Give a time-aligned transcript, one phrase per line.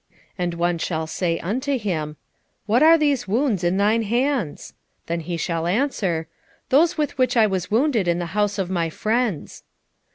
[0.09, 2.17] 13:6 And one shall say unto him,
[2.65, 4.73] What are these wounds in thine hands?
[5.05, 6.27] Then he shall answer,
[6.69, 9.61] Those with which I was wounded in the house of my friends.